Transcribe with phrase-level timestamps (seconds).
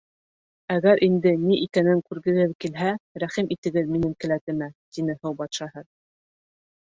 [0.75, 2.89] Әгәр инде ни икәнен күргегеҙ килһә,
[3.23, 5.85] рәхим итегеҙ минең келәтемә!- тине һыу батшаһы.